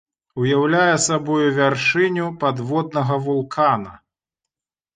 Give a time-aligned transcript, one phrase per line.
[0.43, 3.97] Уяўляе сабою вяршыню падводнага вулкана.